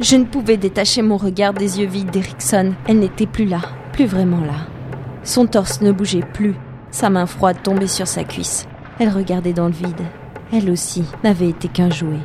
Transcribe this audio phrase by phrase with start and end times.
[0.00, 2.72] Je ne pouvais détacher mon regard des yeux vides d'Erickson.
[2.88, 3.60] Elle n'était plus là,
[3.92, 4.66] plus vraiment là.
[5.24, 6.54] Son torse ne bougeait plus,
[6.90, 8.66] sa main froide tombait sur sa cuisse.
[8.98, 10.00] Elle regardait dans le vide.
[10.54, 12.20] Elle aussi n'avait été qu'un jouet.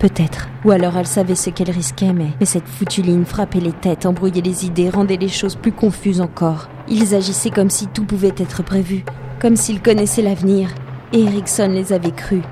[0.00, 0.48] Peut-être.
[0.64, 4.04] Ou alors elle savait ce qu'elle risquait, mais, mais cette foutue ligne frappait les têtes,
[4.04, 6.68] embrouillait les idées, rendait les choses plus confuses encore.
[6.88, 9.04] Ils agissaient comme si tout pouvait être prévu,
[9.40, 10.70] comme s'ils connaissaient l'avenir.
[11.12, 12.42] Et Erickson les avait crus.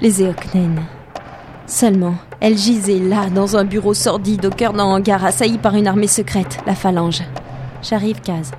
[0.00, 0.80] Les Eoknen.
[1.68, 5.86] Seulement, elle gisait là, dans un bureau sordide au cœur d'un hangar, assaillie par une
[5.86, 7.22] armée secrète, la phalange.
[7.82, 8.52] J'arrive, Kaz.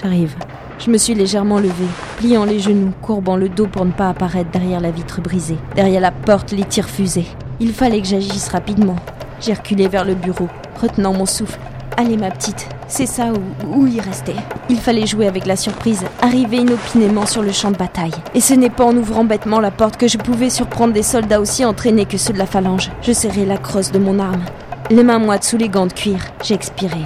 [0.00, 0.34] J'arrive.
[0.78, 4.50] Je me suis légèrement levée, pliant les genoux, courbant le dos pour ne pas apparaître
[4.50, 7.26] derrière la vitre brisée, derrière la porte, les tirs fusés.
[7.60, 8.96] Il fallait que j'agisse rapidement.
[9.40, 10.48] J'ai reculé vers le bureau,
[10.80, 11.58] retenant mon souffle.
[11.96, 14.34] Allez, ma petite, c'est ça où, où il restait.
[14.68, 18.10] Il fallait jouer avec la surprise, arriver inopinément sur le champ de bataille.
[18.34, 21.40] Et ce n'est pas en ouvrant bêtement la porte que je pouvais surprendre des soldats
[21.40, 22.90] aussi entraînés que ceux de la phalange.
[23.02, 24.44] Je serrais la crosse de mon arme.
[24.90, 26.98] Les mains moites sous les gants de cuir, j'ai expiré.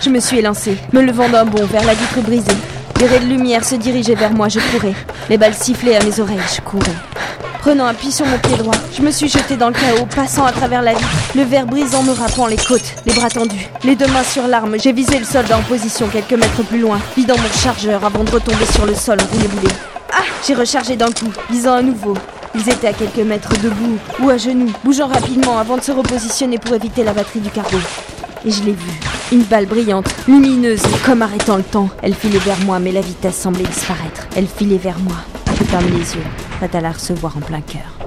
[0.00, 2.50] Je me suis élancée, me levant d'un bond vers la vitre brisée.
[3.00, 4.94] Les raies de lumière se dirigeaient vers moi, je courais.
[5.30, 6.90] Les balles sifflaient à mes oreilles, je courais.
[7.62, 10.50] Prenant appui sur mon pied droit, je me suis jetée dans le chaos, passant à
[10.50, 14.08] travers la vitre, le verre brisant me rappant les côtes, les bras tendus, les deux
[14.08, 14.74] mains sur l'arme.
[14.80, 18.32] J'ai visé le soldat en position quelques mètres plus loin, vidant mon chargeur avant de
[18.32, 19.72] retomber sur le sol roulé boulé.
[20.12, 22.14] Ah J'ai rechargé d'un coup, visant à nouveau.
[22.56, 26.58] Ils étaient à quelques mètres debout ou à genoux, bougeant rapidement avant de se repositionner
[26.58, 27.78] pour éviter la batterie du cargo.
[28.44, 29.00] Et je l'ai vue.
[29.30, 31.90] Une balle brillante, lumineuse, comme arrêtant le temps.
[32.02, 34.26] Elle filait vers moi, mais la vitesse semblait disparaître.
[34.34, 35.14] Elle filait vers moi.
[35.64, 36.22] Ferme les yeux,
[36.58, 38.01] prête à recevoir en plein cœur.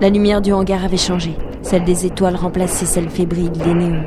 [0.00, 1.36] La lumière du hangar avait changé.
[1.62, 4.02] Celle des étoiles remplaçait celle fébrile des néons.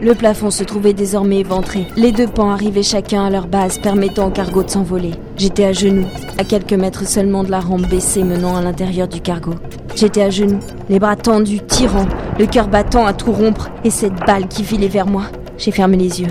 [0.00, 1.86] Le plafond se trouvait désormais éventré.
[1.96, 5.12] Les deux pans arrivaient chacun à leur base, permettant au cargo de s'envoler.
[5.36, 6.06] J'étais à genoux,
[6.38, 9.54] à quelques mètres seulement de la rampe baissée menant à l'intérieur du cargo.
[9.96, 12.06] J'étais à genoux, les bras tendus, tirant,
[12.38, 15.24] le cœur battant à tout rompre, et cette balle qui filait vers moi.
[15.58, 16.28] J'ai fermé les yeux.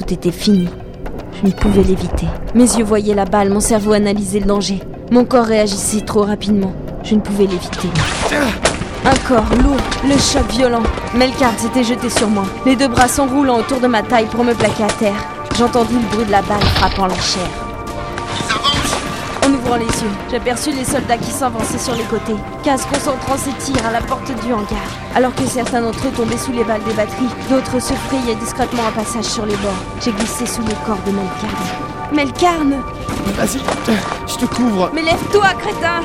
[0.00, 0.66] Tout était fini.
[1.40, 2.26] Je ne pouvais l'éviter.
[2.54, 4.80] Mes yeux voyaient la balle, mon cerveau analysait le danger.
[5.10, 6.72] Mon corps réagissait trop rapidement.
[7.04, 7.88] Je ne pouvais l'éviter.
[9.04, 10.82] Un corps lourd, le choc violent.
[11.14, 14.54] Melkart s'était jeté sur moi, les deux bras s'enroulant autour de ma taille pour me
[14.54, 15.28] plaquer à terre.
[15.58, 17.69] J'entendis le bruit de la balle frappant la chair.
[19.70, 23.86] Ouvrant les yeux, j'aperçus les soldats qui s'avançaient sur les côtés, Kaz concentrant ses tirs
[23.86, 24.82] à la porte du hangar.
[25.14, 28.82] Alors que certains d'entre eux tombaient sous les balles des batteries, d'autres se frayaient discrètement
[28.88, 29.84] un passage sur les bords.
[30.04, 31.54] J'ai glissé sous le corps de Melkarn.
[32.12, 32.82] Melkarn
[33.36, 33.60] Vas-y,
[34.26, 34.90] je te couvre.
[34.92, 36.00] Mais lève-toi, crétin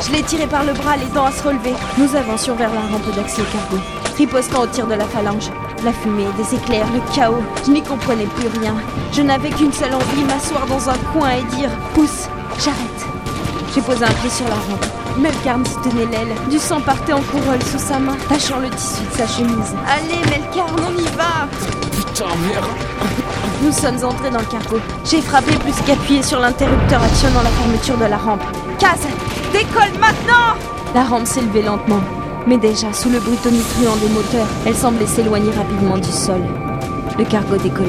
[0.00, 1.74] Je l'ai tiré par le bras, l'aidant à se relever.
[1.98, 3.82] Nous avancions vers la rampe d'accès au cargo,
[4.16, 5.50] ripostant au tir de la phalange.
[5.84, 8.76] La fumée, des éclairs, le chaos, je n'y comprenais plus rien.
[9.10, 12.28] Je n'avais qu'une seule envie, m'asseoir dans un coin et dire Pousse,
[12.62, 13.06] j'arrête.
[13.74, 14.86] J'ai posé un pied sur la rampe.
[15.18, 16.34] Melkarn s'y tenait l'aile.
[16.50, 19.74] Du sang partait en couronne sous sa main, tachant le tissu de sa chemise.
[19.86, 21.48] Allez, Melkarn, on y va
[21.90, 22.66] Putain, merde.
[23.62, 24.78] Nous sommes entrés dans le cargo.
[25.04, 28.42] J'ai frappé plus qu'appuyé sur l'interrupteur actionnant la fermeture de la rampe.
[28.78, 29.00] Kaz,
[29.52, 30.54] décolle maintenant
[30.94, 32.00] La rampe s'élevait lentement.
[32.46, 36.40] Mais déjà, sous le bruit tonitruant des moteurs, elle semblait s'éloigner rapidement du sol.
[37.18, 37.88] Le cargo décollait.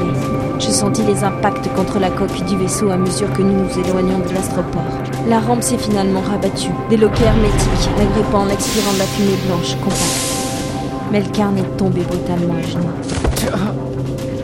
[0.60, 4.20] Je sentis les impacts contre la coque du vaisseau à mesure que nous nous éloignions
[4.20, 4.81] de l'astroport.
[5.28, 10.40] La rampe s'est finalement rabattue, déloquée hermétique, l'agrippant en expirant de la fumée blanche compacte.
[11.12, 13.60] Melkarn est tombé brutalement à genoux.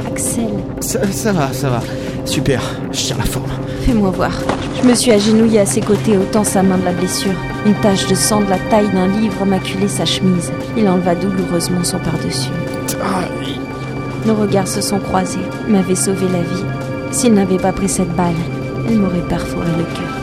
[0.07, 0.49] Axel,
[0.81, 1.81] Ça, ça va, ça va.
[2.25, 2.61] Super,
[2.91, 3.49] je tiens la forme.
[3.81, 4.31] fais-moi voir.
[4.81, 7.33] Je me suis agenouillée à ses côtés, ôtant sa main de la blessure.
[7.65, 10.51] Une tache de sang de la taille d'un livre maculait sa chemise.
[10.77, 12.49] Il enleva douloureusement son par-dessus.
[14.25, 15.45] Nos regards se sont croisés.
[15.67, 16.63] M'avait sauvé la vie.
[17.11, 18.33] S'il n'avait pas pris cette balle,
[18.87, 20.15] elle m'aurait perforé le cœur.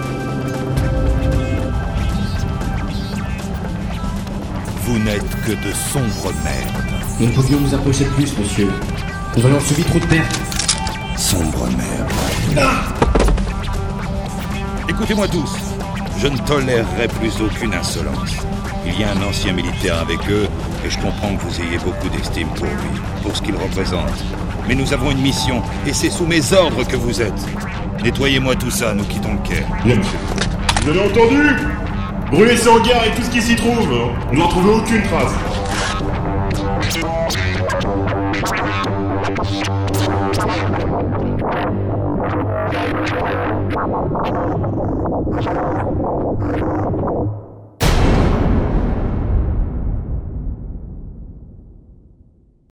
[4.83, 6.85] Vous n'êtes que de sombres merdes.
[7.21, 8.69] Nous ne pouvions nous approcher de plus, monsieur.
[9.37, 10.41] Nous aurions subi trop de pertes.
[11.17, 12.67] Sombres merdes.
[14.89, 15.55] Écoutez-moi tous.
[16.19, 18.37] Je ne tolérerai plus aucune insolence.
[18.85, 20.49] Il y a un ancien militaire avec eux,
[20.85, 24.25] et je comprends que vous ayez beaucoup d'estime pour lui, pour ce qu'il représente.
[24.69, 27.47] Mais nous avons une mission, et c'est sous mes ordres que vous êtes.
[28.03, 29.65] Nettoyez-moi tout ça, nous quittons le quai.
[29.85, 29.97] Bien.
[30.83, 31.57] Vous avez entendu?
[32.31, 33.89] Brûlez ce hangar et tout ce qui s'y trouve.
[34.33, 35.33] On n'en trouve aucune trace.